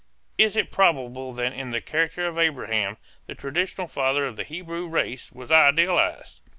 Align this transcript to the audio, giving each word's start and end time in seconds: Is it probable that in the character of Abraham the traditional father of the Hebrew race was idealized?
Is 0.39 0.55
it 0.55 0.71
probable 0.71 1.31
that 1.33 1.53
in 1.53 1.69
the 1.69 1.79
character 1.79 2.25
of 2.25 2.39
Abraham 2.39 2.97
the 3.27 3.35
traditional 3.35 3.85
father 3.87 4.25
of 4.25 4.35
the 4.35 4.43
Hebrew 4.43 4.87
race 4.87 5.31
was 5.31 5.51
idealized? 5.51 6.41